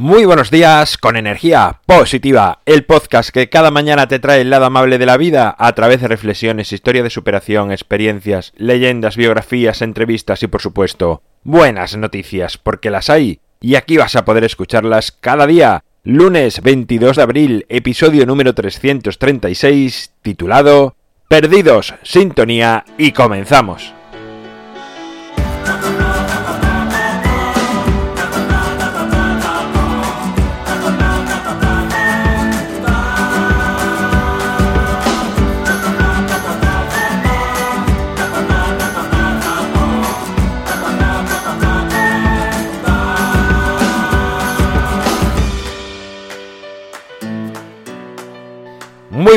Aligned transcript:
Muy 0.00 0.24
buenos 0.24 0.50
días 0.50 0.96
con 0.96 1.18
energía 1.18 1.80
positiva, 1.84 2.60
el 2.64 2.86
podcast 2.86 3.28
que 3.28 3.50
cada 3.50 3.70
mañana 3.70 4.08
te 4.08 4.18
trae 4.18 4.40
el 4.40 4.48
lado 4.48 4.64
amable 4.64 4.96
de 4.96 5.04
la 5.04 5.18
vida 5.18 5.54
a 5.58 5.74
través 5.74 6.00
de 6.00 6.08
reflexiones, 6.08 6.72
historia 6.72 7.02
de 7.02 7.10
superación, 7.10 7.70
experiencias, 7.70 8.54
leyendas, 8.56 9.18
biografías, 9.18 9.82
entrevistas 9.82 10.42
y 10.42 10.46
por 10.46 10.62
supuesto 10.62 11.22
buenas 11.44 11.98
noticias, 11.98 12.56
porque 12.56 12.88
las 12.88 13.10
hay 13.10 13.40
y 13.60 13.74
aquí 13.74 13.98
vas 13.98 14.16
a 14.16 14.24
poder 14.24 14.44
escucharlas 14.44 15.12
cada 15.12 15.46
día. 15.46 15.84
Lunes 16.02 16.62
22 16.62 17.16
de 17.16 17.22
abril, 17.22 17.66
episodio 17.68 18.24
número 18.24 18.54
336, 18.54 20.14
titulado 20.22 20.96
Perdidos, 21.28 21.92
Sintonía 22.04 22.86
y 22.96 23.12
comenzamos. 23.12 23.99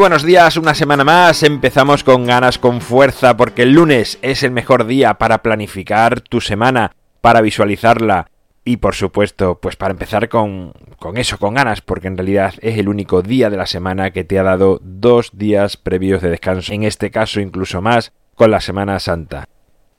Buenos 0.00 0.22
días, 0.22 0.56
una 0.56 0.74
semana 0.74 1.04
más, 1.04 1.42
empezamos 1.42 2.04
con 2.04 2.24
ganas, 2.24 2.58
con 2.58 2.80
fuerza, 2.80 3.36
porque 3.36 3.64
el 3.64 3.72
lunes 3.72 4.18
es 4.22 4.42
el 4.42 4.50
mejor 4.50 4.86
día 4.86 5.12
para 5.18 5.42
planificar 5.42 6.22
tu 6.22 6.40
semana, 6.40 6.92
para 7.20 7.42
visualizarla 7.42 8.30
y 8.64 8.78
por 8.78 8.94
supuesto, 8.94 9.60
pues 9.60 9.76
para 9.76 9.92
empezar 9.92 10.30
con, 10.30 10.72
con 10.98 11.18
eso, 11.18 11.36
con 11.36 11.52
ganas, 11.52 11.82
porque 11.82 12.08
en 12.08 12.16
realidad 12.16 12.54
es 12.62 12.78
el 12.78 12.88
único 12.88 13.20
día 13.20 13.50
de 13.50 13.58
la 13.58 13.66
semana 13.66 14.10
que 14.10 14.24
te 14.24 14.38
ha 14.38 14.42
dado 14.42 14.80
dos 14.82 15.32
días 15.34 15.76
previos 15.76 16.22
de 16.22 16.30
descanso, 16.30 16.72
en 16.72 16.84
este 16.84 17.10
caso 17.10 17.38
incluso 17.38 17.82
más 17.82 18.12
con 18.36 18.50
la 18.50 18.62
Semana 18.62 18.98
Santa. 19.00 19.44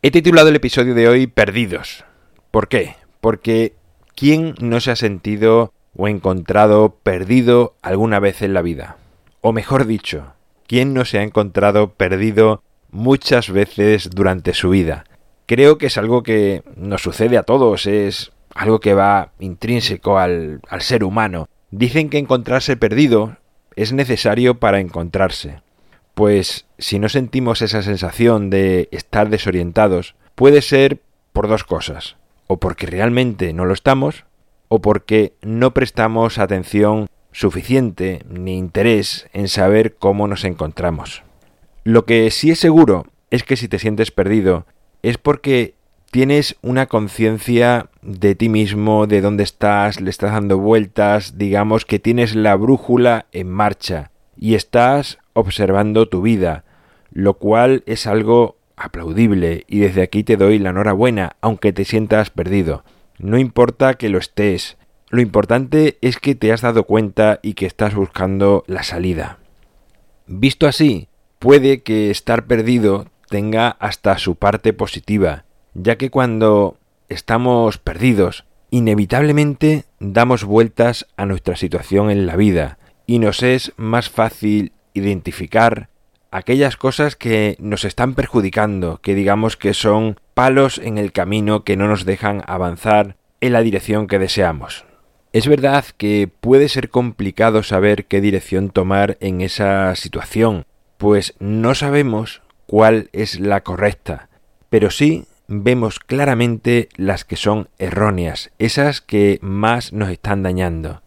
He 0.02 0.10
titulado 0.10 0.50
el 0.50 0.56
episodio 0.56 0.96
de 0.96 1.10
hoy 1.10 1.28
Perdidos. 1.28 2.06
¿Por 2.50 2.70
qué? 2.70 2.96
Porque 3.20 3.76
¿quién 4.16 4.56
no 4.62 4.80
se 4.80 4.90
ha 4.90 4.96
sentido 4.96 5.74
o 5.96 6.08
encontrado 6.08 6.96
perdido 7.04 7.76
alguna 7.84 8.20
vez 8.20 8.42
en 8.42 8.56
la 8.56 8.64
vida? 8.64 8.98
O 9.42 9.54
mejor 9.54 9.88
dicho, 9.88 10.34
¿quién 10.68 10.94
no 10.94 11.04
se 11.04 11.18
ha 11.18 11.24
encontrado 11.24 11.94
perdido 11.94 12.62
muchas 12.92 13.50
veces 13.50 14.12
durante 14.12 14.54
su 14.54 14.70
vida? 14.70 15.06
Creo 15.48 15.80
que 15.80 15.88
es 15.88 15.98
algo 15.98 16.22
que 16.22 16.62
nos 16.76 17.02
sucede 17.02 17.40
a 17.40 17.44
todos, 17.44 17.88
es 17.88 18.32
algo 18.54 18.80
que 18.80 18.94
va 18.94 19.32
intrínseco 19.40 20.20
al, 20.20 20.62
al 20.70 20.82
ser 20.84 21.04
humano. 21.04 21.50
Dicen 21.72 22.10
que 22.10 22.20
encontrarse 22.20 22.78
perdido 22.78 23.38
es 23.76 23.94
necesario 23.94 24.60
para 24.60 24.80
encontrarse. 24.80 25.62
Pues 26.14 26.68
si 26.78 27.00
no 27.00 27.10
sentimos 27.10 27.64
esa 27.64 27.82
sensación 27.82 28.52
de 28.52 28.90
estar 28.92 29.30
desorientados, 29.30 30.14
puede 30.36 30.62
ser 30.62 31.02
por 31.34 31.48
dos 31.48 31.64
cosas. 31.64 32.16
O 32.46 32.58
porque 32.58 32.86
realmente 32.86 33.54
no 33.54 33.66
lo 33.66 33.74
estamos, 33.74 34.26
o 34.68 34.82
porque 34.82 35.34
no 35.42 35.74
prestamos 35.74 36.38
atención 36.38 37.08
suficiente 37.32 38.24
ni 38.30 38.58
interés 38.58 39.28
en 39.34 39.48
saber 39.48 39.96
cómo 39.96 40.28
nos 40.28 40.44
encontramos. 40.44 41.24
Lo 41.84 42.06
que 42.06 42.30
sí 42.32 42.52
es 42.52 42.60
seguro 42.60 43.06
es 43.30 43.44
que 43.44 43.56
si 43.56 43.68
te 43.68 43.80
sientes 43.80 44.12
perdido 44.12 44.66
es 45.02 45.18
porque 45.18 45.76
tienes 46.12 46.58
una 46.62 46.88
conciencia 46.88 47.90
de 48.02 48.36
ti 48.36 48.50
mismo, 48.50 49.08
de 49.08 49.22
dónde 49.22 49.44
estás, 49.44 50.02
le 50.02 50.10
estás 50.10 50.34
dando 50.34 50.58
vueltas, 50.58 51.38
digamos 51.38 51.86
que 51.86 52.00
tienes 52.00 52.36
la 52.36 52.56
brújula 52.56 53.26
en 53.32 53.50
marcha 53.50 54.12
y 54.38 54.56
estás 54.56 55.20
observando 55.34 56.10
tu 56.10 56.22
vida, 56.22 56.66
lo 57.12 57.36
cual 57.36 57.84
es 57.86 58.08
algo 58.08 58.58
aplaudible 58.76 59.64
y 59.68 59.80
desde 59.80 60.02
aquí 60.02 60.24
te 60.24 60.38
doy 60.38 60.60
la 60.60 60.72
enhorabuena, 60.72 61.38
aunque 61.40 61.72
te 61.72 61.86
sientas 61.86 62.30
perdido. 62.30 62.84
No 63.18 63.38
importa 63.38 63.94
que 63.94 64.10
lo 64.10 64.18
estés, 64.18 64.78
lo 65.12 65.22
importante 65.22 65.98
es 66.02 66.20
que 66.20 66.36
te 66.36 66.54
has 66.54 66.62
dado 66.62 66.86
cuenta 66.86 67.42
y 67.44 67.54
que 67.54 67.66
estás 67.66 67.94
buscando 67.94 68.64
la 68.68 68.82
salida. 68.82 69.40
Visto 70.26 70.68
así, 70.68 71.10
puede 71.38 71.84
que 71.84 72.10
estar 72.10 72.46
perdido 72.48 73.08
tenga 73.28 73.70
hasta 73.70 74.18
su 74.18 74.36
parte 74.36 74.72
positiva, 74.72 75.44
ya 75.74 75.98
que 75.98 76.10
cuando 76.10 76.78
estamos 77.10 77.78
perdidos, 77.78 78.46
inevitablemente 78.70 79.84
damos 80.00 80.46
vueltas 80.46 81.08
a 81.18 81.26
nuestra 81.26 81.58
situación 81.58 82.10
en 82.10 82.26
la 82.26 82.38
vida 82.38 82.78
y 83.06 83.20
nos 83.20 83.44
es 83.44 83.74
más 83.76 84.10
fácil 84.10 84.72
identificar 84.94 85.90
aquellas 86.32 86.78
cosas 86.78 87.18
que 87.18 87.58
nos 87.60 87.84
están 87.84 88.16
perjudicando, 88.16 89.02
que 89.02 89.14
digamos 89.14 89.58
que 89.58 89.74
son 89.74 90.18
palos 90.34 90.78
en 90.78 90.98
el 90.98 91.12
camino 91.12 91.66
que 91.66 91.76
no 91.76 91.90
nos 91.90 92.06
dejan 92.06 92.44
avanzar 92.48 93.18
en 93.42 93.52
la 93.52 93.62
dirección 93.62 94.08
que 94.08 94.20
deseamos. 94.20 94.86
Es 95.34 95.48
verdad 95.48 95.86
que 95.98 96.30
puede 96.42 96.68
ser 96.68 96.90
complicado 96.90 97.64
saber 97.64 98.06
qué 98.06 98.20
dirección 98.20 98.70
tomar 98.70 99.18
en 99.22 99.40
esa 99.40 99.96
situación, 99.96 100.66
pues 100.98 101.36
no 101.40 101.74
sabemos 101.74 102.42
cuál 102.68 103.10
es 103.14 103.40
la 103.40 103.62
correcta, 103.64 104.28
pero 104.70 104.92
sí 104.92 105.24
vemos 105.48 106.00
claramente 106.00 106.90
las 106.98 107.24
que 107.24 107.38
son 107.38 107.70
erróneas, 107.80 108.52
esas 108.60 109.00
que 109.00 109.40
más 109.42 109.94
nos 109.94 110.10
están 110.10 110.44
dañando. 110.44 111.02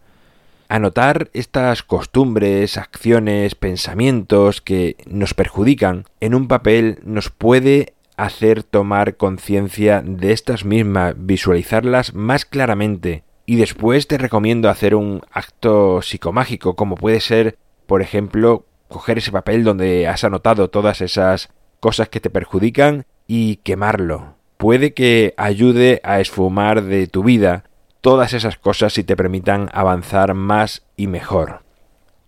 Anotar 0.69 1.29
estas 1.33 1.83
costumbres, 1.83 2.77
acciones, 2.79 3.53
pensamientos 3.53 4.59
que 4.59 4.97
nos 5.05 5.35
perjudican 5.35 6.05
en 6.19 6.33
un 6.33 6.47
papel 6.47 6.97
nos 7.03 7.29
puede 7.29 7.93
hacer 8.17 8.63
tomar 8.63 9.17
conciencia 9.17 10.01
de 10.01 10.31
estas 10.31 10.65
mismas, 10.65 11.13
visualizarlas 11.15 12.15
más 12.15 12.45
claramente 12.45 13.24
y 13.45 13.57
después 13.57 14.07
te 14.07 14.17
recomiendo 14.17 14.69
hacer 14.69 14.95
un 14.95 15.21
acto 15.31 16.01
psicomágico, 16.01 16.75
como 16.75 16.95
puede 16.95 17.19
ser, 17.19 17.57
por 17.85 18.01
ejemplo, 18.01 18.65
coger 18.87 19.17
ese 19.17 19.31
papel 19.31 19.63
donde 19.63 20.07
has 20.07 20.23
anotado 20.23 20.69
todas 20.69 21.01
esas 21.01 21.49
cosas 21.79 22.09
que 22.09 22.19
te 22.19 22.29
perjudican 22.29 23.05
y 23.27 23.57
quemarlo. 23.57 24.35
Puede 24.57 24.93
que 24.93 25.33
ayude 25.37 26.01
a 26.03 26.19
esfumar 26.19 26.83
de 26.83 27.07
tu 27.07 27.23
vida 27.23 27.65
todas 28.01 28.33
esas 28.33 28.57
cosas 28.57 28.97
y 28.97 29.03
te 29.03 29.17
permitan 29.17 29.69
avanzar 29.73 30.33
más 30.33 30.85
y 30.95 31.07
mejor. 31.07 31.63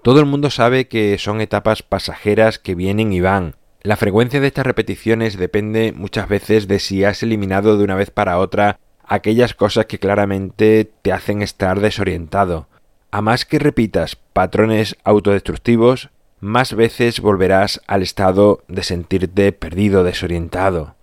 Todo 0.04 0.20
el 0.20 0.26
mundo 0.26 0.50
sabe 0.50 0.88
que 0.88 1.18
son 1.18 1.42
etapas 1.42 1.84
pasajeras 1.84 2.60
que 2.60 2.76
vienen 2.76 3.14
y 3.14 3.22
van. 3.22 3.56
La 3.82 3.96
frecuencia 3.96 4.40
de 4.40 4.48
estas 4.48 4.66
repeticiones 4.66 5.38
depende 5.38 5.94
muchas 5.96 6.28
veces 6.28 6.68
de 6.68 6.80
si 6.80 7.04
has 7.04 7.24
eliminado 7.24 7.78
de 7.78 7.84
una 7.84 7.96
vez 7.96 8.12
para 8.12 8.40
otra 8.40 8.80
aquellas 9.08 9.54
cosas 9.54 9.86
que 9.86 10.00
claramente 10.00 10.92
te 11.02 11.12
hacen 11.12 11.42
estar 11.42 11.80
desorientado. 11.80 12.68
A 13.10 13.22
más 13.22 13.46
que 13.46 13.58
repitas 13.58 14.16
patrones 14.16 14.98
autodestructivos, 15.04 16.10
más 16.40 16.74
veces 16.74 17.20
volverás 17.20 17.82
al 17.88 18.04
estado 18.04 18.64
de 18.68 18.84
sentirte 18.84 19.52
perdido, 19.54 20.04
desorientado. 20.04 20.96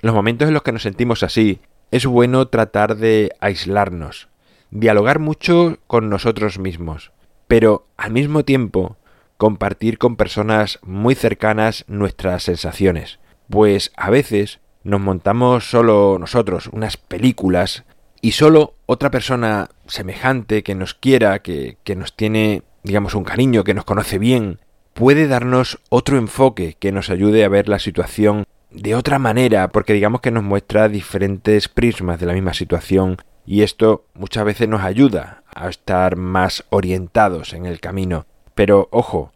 Los 0.00 0.14
momentos 0.14 0.48
en 0.48 0.54
los 0.54 0.62
que 0.62 0.72
nos 0.72 0.82
sentimos 0.82 1.22
así, 1.22 1.60
es 1.90 2.06
bueno 2.06 2.48
tratar 2.48 2.96
de 2.96 3.32
aislarnos, 3.40 4.28
dialogar 4.70 5.18
mucho 5.18 5.78
con 5.86 6.10
nosotros 6.10 6.58
mismos, 6.58 7.12
pero 7.46 7.86
al 7.96 8.12
mismo 8.12 8.44
tiempo 8.44 8.96
compartir 9.36 9.98
con 9.98 10.16
personas 10.16 10.78
muy 10.82 11.14
cercanas 11.14 11.84
nuestras 11.88 12.42
sensaciones, 12.42 13.18
pues 13.48 13.92
a 13.96 14.10
veces 14.10 14.60
nos 14.88 15.00
montamos 15.00 15.70
solo 15.70 16.16
nosotros 16.18 16.68
unas 16.68 16.96
películas 16.96 17.84
y 18.22 18.32
solo 18.32 18.74
otra 18.86 19.10
persona 19.10 19.68
semejante 19.86 20.62
que 20.62 20.74
nos 20.74 20.94
quiera, 20.94 21.40
que, 21.40 21.76
que 21.84 21.94
nos 21.94 22.16
tiene, 22.16 22.62
digamos, 22.82 23.14
un 23.14 23.24
cariño, 23.24 23.64
que 23.64 23.74
nos 23.74 23.84
conoce 23.84 24.18
bien, 24.18 24.60
puede 24.94 25.28
darnos 25.28 25.78
otro 25.90 26.16
enfoque 26.16 26.74
que 26.78 26.90
nos 26.90 27.10
ayude 27.10 27.44
a 27.44 27.48
ver 27.48 27.68
la 27.68 27.78
situación 27.78 28.44
de 28.70 28.94
otra 28.94 29.18
manera, 29.18 29.68
porque 29.68 29.92
digamos 29.92 30.22
que 30.22 30.30
nos 30.30 30.42
muestra 30.42 30.88
diferentes 30.88 31.68
prismas 31.68 32.18
de 32.18 32.26
la 32.26 32.32
misma 32.32 32.54
situación 32.54 33.18
y 33.44 33.62
esto 33.62 34.06
muchas 34.14 34.44
veces 34.46 34.68
nos 34.68 34.82
ayuda 34.82 35.42
a 35.54 35.68
estar 35.68 36.16
más 36.16 36.64
orientados 36.70 37.52
en 37.52 37.66
el 37.66 37.80
camino. 37.80 38.26
Pero 38.54 38.88
ojo, 38.90 39.32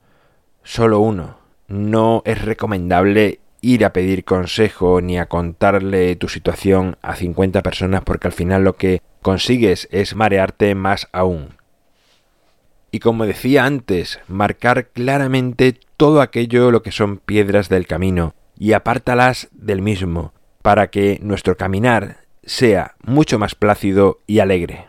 solo 0.63 1.01
uno. 1.01 1.37
No 1.69 2.23
es 2.25 2.43
recomendable 2.43 3.41
ir 3.63 3.85
a 3.85 3.95
pedir 3.95 4.25
consejo 4.25 5.01
ni 5.01 5.19
a 5.19 5.27
contarle 5.27 6.15
tu 6.17 6.29
situación 6.29 6.99
a 7.01 7.15
50 7.17 7.63
personas 7.63 8.03
porque 8.03 8.27
al 8.27 8.33
final 8.35 8.65
lo 8.65 8.77
que 8.77 9.01
consigues 9.23 9.89
es 9.91 10.15
marearte 10.15 10.75
más 10.75 11.09
aún. 11.13 11.55
Y 12.91 12.99
como 12.99 13.25
decía 13.25 13.65
antes, 13.65 14.21
marcar 14.29 14.89
claramente 14.89 15.79
todo 15.97 16.21
aquello 16.21 16.71
lo 16.71 16.83
que 16.83 16.93
son 16.93 17.17
piedras 17.17 17.71
del 17.71 17.87
camino 17.87 18.35
y 18.59 18.75
apártalas 18.75 19.49
del 19.53 19.81
mismo 19.81 20.35
para 20.61 20.91
que 20.91 21.19
nuestro 21.23 21.57
caminar 21.57 22.19
sea 22.45 22.97
mucho 23.03 23.39
más 23.39 23.55
plácido 23.55 24.21
y 24.27 24.41
alegre. 24.41 24.87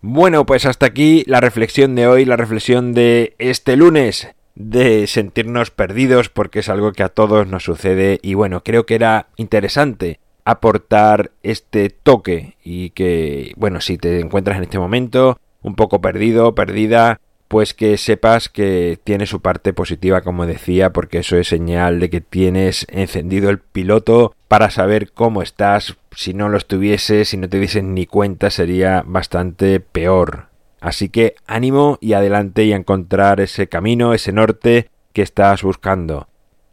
Bueno, 0.00 0.46
pues 0.46 0.66
hasta 0.66 0.86
aquí 0.86 1.22
la 1.26 1.40
reflexión 1.40 1.94
de 1.94 2.06
hoy, 2.06 2.24
la 2.24 2.36
reflexión 2.36 2.92
de 2.92 3.34
este 3.38 3.76
lunes, 3.76 4.28
de 4.54 5.06
sentirnos 5.06 5.70
perdidos 5.70 6.28
porque 6.28 6.60
es 6.60 6.68
algo 6.68 6.92
que 6.92 7.02
a 7.02 7.08
todos 7.08 7.46
nos 7.46 7.64
sucede 7.64 8.18
y 8.22 8.34
bueno, 8.34 8.62
creo 8.62 8.86
que 8.86 8.94
era 8.94 9.28
interesante 9.36 10.18
aportar 10.44 11.30
este 11.42 11.90
toque 11.90 12.56
y 12.64 12.90
que, 12.90 13.52
bueno, 13.56 13.80
si 13.80 13.98
te 13.98 14.20
encuentras 14.20 14.56
en 14.56 14.64
este 14.64 14.78
momento 14.78 15.38
un 15.62 15.76
poco 15.76 16.00
perdido, 16.00 16.54
perdida, 16.54 17.20
pues 17.52 17.74
que 17.74 17.98
sepas 17.98 18.48
que 18.48 18.98
tiene 19.04 19.26
su 19.26 19.40
parte 19.40 19.72
positiva, 19.72 20.22
como 20.22 20.46
decía, 20.46 20.92
porque 20.92 21.18
eso 21.18 21.36
es 21.36 21.48
señal 21.48 22.00
de 22.00 22.10
que 22.10 22.20
tienes 22.20 22.86
encendido 22.88 23.50
el 23.50 23.58
piloto 23.58 24.34
para 24.48 24.70
saber 24.70 25.12
cómo 25.12 25.42
estás. 25.42 25.96
Si 26.16 26.34
no 26.34 26.48
lo 26.48 26.56
estuviese, 26.56 27.24
si 27.24 27.36
no 27.36 27.48
te 27.48 27.60
dieses 27.60 27.84
ni 27.84 28.06
cuenta, 28.06 28.48
sería 28.50 29.02
bastante 29.06 29.80
peor. 29.80 30.46
Así 30.82 31.10
que 31.10 31.36
ánimo 31.46 31.96
y 32.00 32.14
adelante 32.14 32.64
y 32.64 32.72
a 32.72 32.76
encontrar 32.76 33.40
ese 33.40 33.68
camino, 33.68 34.14
ese 34.14 34.32
norte 34.32 34.90
que 35.12 35.22
estás 35.22 35.62
buscando. 35.62 36.26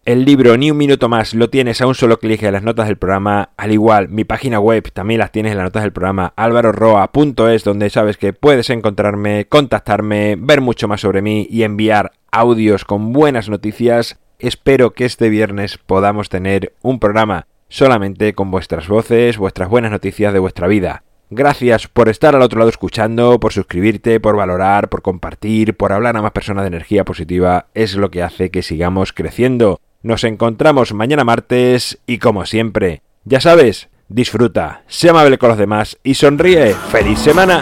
El 0.03 0.25
libro 0.25 0.57
Ni 0.57 0.71
un 0.71 0.77
minuto 0.77 1.09
más 1.09 1.35
lo 1.35 1.51
tienes 1.51 1.79
a 1.79 1.85
un 1.85 1.93
solo 1.93 2.17
clic 2.17 2.41
en 2.41 2.53
las 2.53 2.63
notas 2.63 2.87
del 2.87 2.97
programa. 2.97 3.51
Al 3.55 3.71
igual, 3.71 4.09
mi 4.09 4.23
página 4.23 4.59
web 4.59 4.91
también 4.91 5.19
las 5.19 5.31
tienes 5.31 5.51
en 5.51 5.59
las 5.59 5.65
notas 5.65 5.83
del 5.83 5.93
programa 5.93 6.33
alvaroroa.es 6.35 7.63
donde 7.63 7.91
sabes 7.91 8.17
que 8.17 8.33
puedes 8.33 8.71
encontrarme, 8.71 9.45
contactarme, 9.47 10.37
ver 10.39 10.61
mucho 10.61 10.87
más 10.87 11.01
sobre 11.01 11.21
mí 11.21 11.45
y 11.47 11.61
enviar 11.61 12.11
audios 12.31 12.85
con 12.85 13.13
buenas 13.13 13.47
noticias. 13.47 14.17
Espero 14.39 14.93
que 14.93 15.05
este 15.05 15.29
viernes 15.29 15.77
podamos 15.77 16.29
tener 16.29 16.73
un 16.81 16.99
programa 16.99 17.45
solamente 17.67 18.33
con 18.33 18.49
vuestras 18.49 18.87
voces, 18.87 19.37
vuestras 19.37 19.69
buenas 19.69 19.91
noticias 19.91 20.33
de 20.33 20.39
vuestra 20.39 20.67
vida. 20.67 21.03
Gracias 21.31 21.87
por 21.87 22.09
estar 22.09 22.35
al 22.35 22.41
otro 22.41 22.57
lado 22.57 22.69
escuchando, 22.69 23.39
por 23.39 23.53
suscribirte, 23.53 24.19
por 24.19 24.35
valorar, 24.35 24.89
por 24.89 25.03
compartir, 25.03 25.75
por 25.75 25.93
hablar 25.93 26.17
a 26.17 26.23
más 26.23 26.31
personas 26.31 26.63
de 26.63 26.69
energía 26.69 27.05
positiva. 27.05 27.67
Es 27.75 27.95
lo 27.95 28.09
que 28.09 28.23
hace 28.23 28.49
que 28.49 28.63
sigamos 28.63 29.13
creciendo. 29.13 29.79
Nos 30.01 30.23
encontramos 30.23 30.93
mañana 30.93 31.23
martes 31.23 31.99
y 32.07 32.17
como 32.17 32.45
siempre, 32.45 33.03
ya 33.25 33.41
sabes, 33.41 33.89
disfruta, 34.07 34.83
sé 34.87 35.09
amable 35.09 35.37
con 35.37 35.49
los 35.49 35.57
demás 35.57 35.99
y 36.03 36.15
sonríe. 36.15 36.73
¡Feliz 36.73 37.19
semana! 37.19 37.61